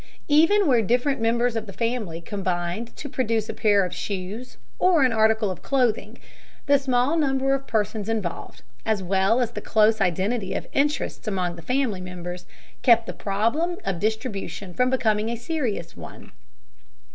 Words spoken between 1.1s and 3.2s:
members of the family combined to